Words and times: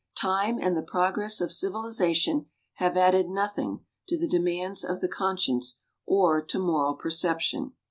Time 0.17 0.57
and 0.57 0.75
the 0.75 0.81
progress 0.81 1.39
of 1.41 1.51
civilization 1.51 2.47
have 2.77 2.97
added 2.97 3.29
nothing 3.29 3.85
to 4.09 4.17
the 4.17 4.27
demands 4.27 4.83
of 4.83 4.99
the 4.99 5.07
conscience 5.07 5.79
or 6.07 6.41
to 6.43 6.57
moral 6.57 6.95
perception. 6.95 7.73